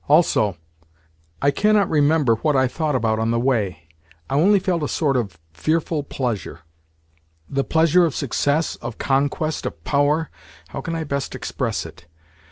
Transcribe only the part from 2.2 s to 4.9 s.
what I thought about on the way. I only felt a